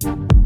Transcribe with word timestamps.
Gonna 0.00 0.28
you. 0.32 0.37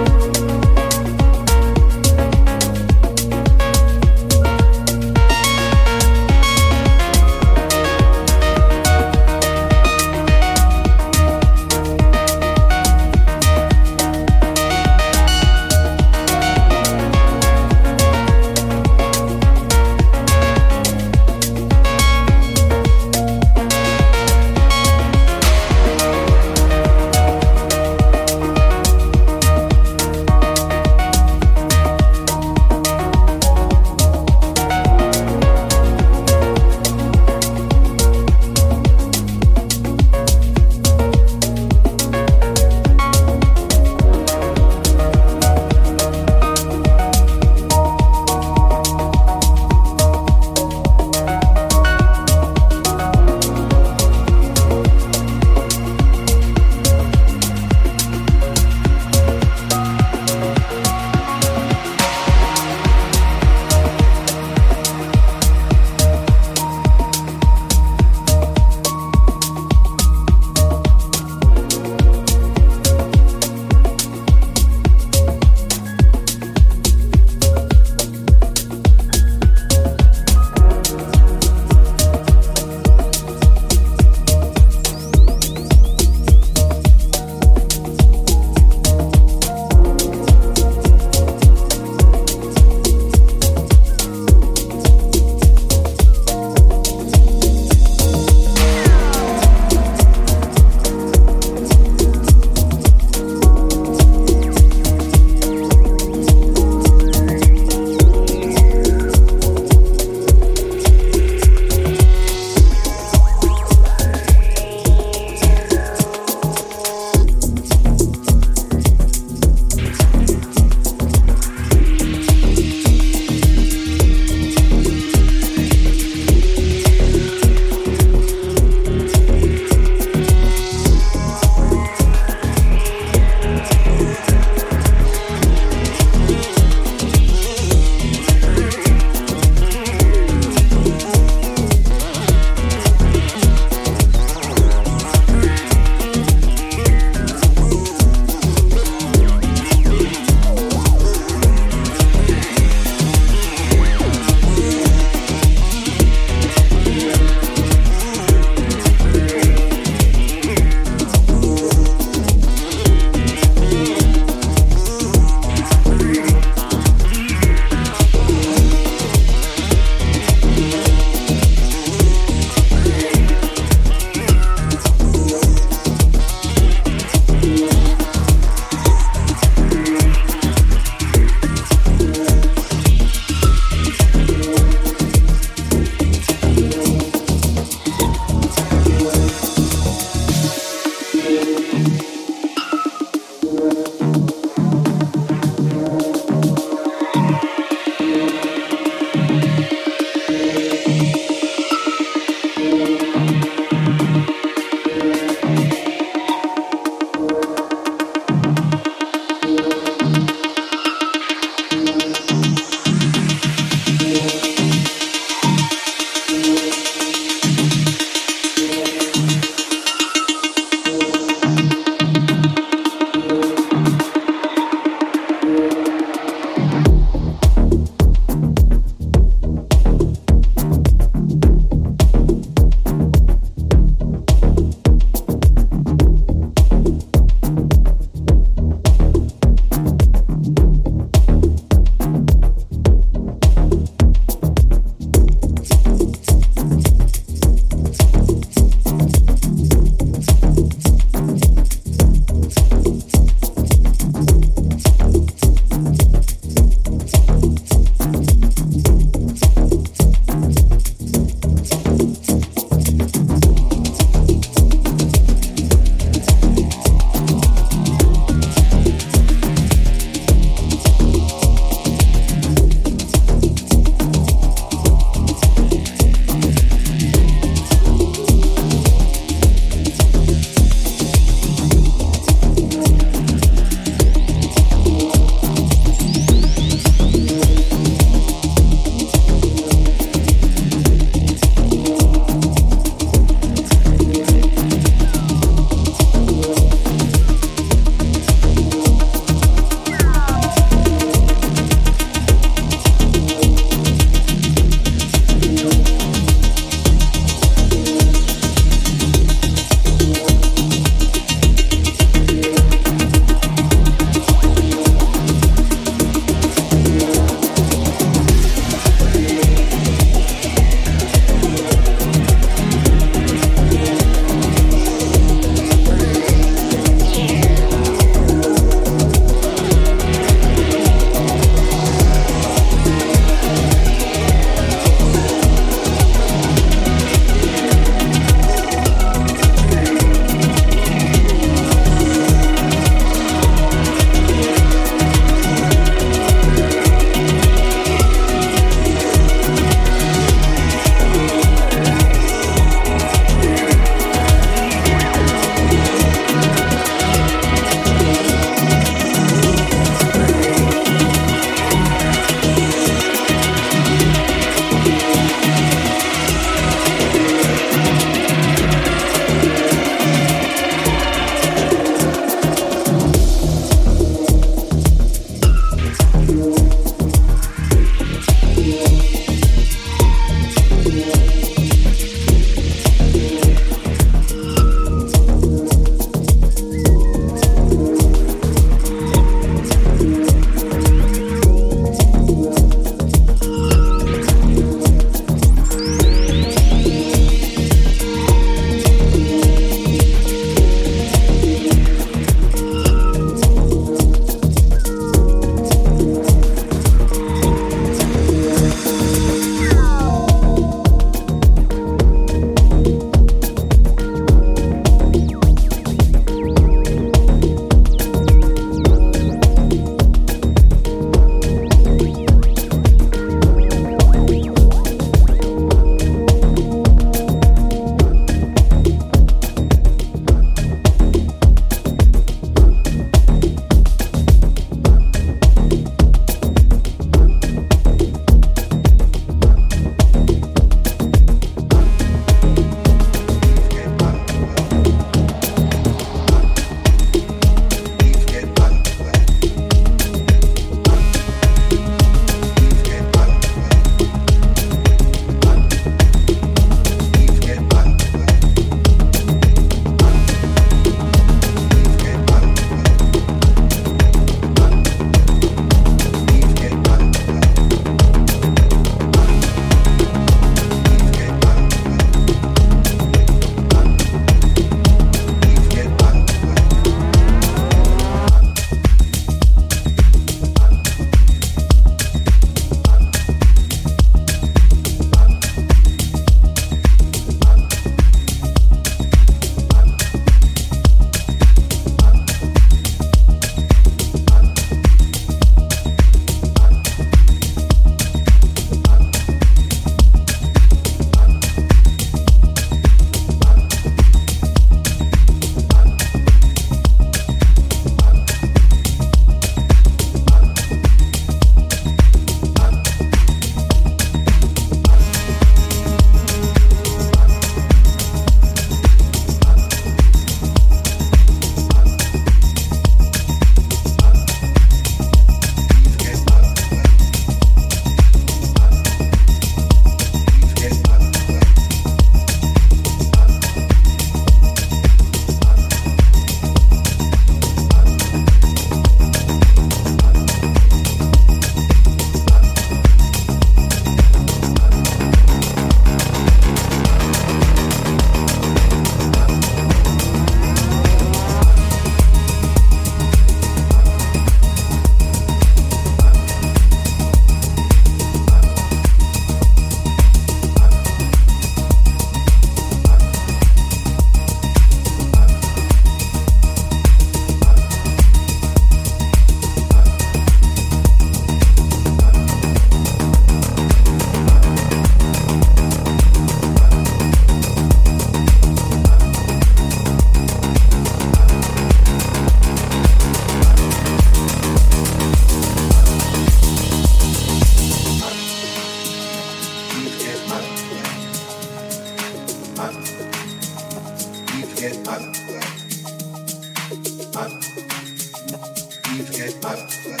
Bye. 599.38 600.00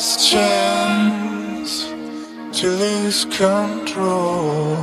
Last 0.00 0.30
chance 0.30 1.84
to 2.58 2.66
lose 2.70 3.26
control. 3.26 4.74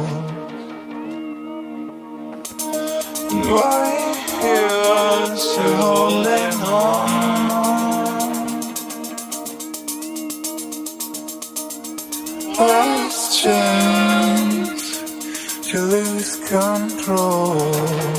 Why 3.50 4.14
you're 4.44 5.74
holding 5.76 6.62
on? 6.70 7.10
Last 12.60 13.42
chance 13.42 14.84
to 15.72 15.78
lose 15.82 16.48
control. 16.48 18.17